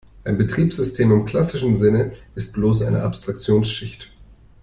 [0.23, 4.11] Ein Betriebssystem im klassischen Sinne ist bloß eine Abstraktionsschicht.